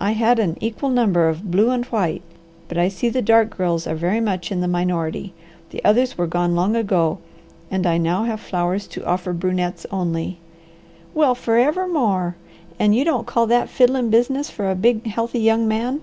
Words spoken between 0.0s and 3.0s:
I had an equal number of blue and white, but I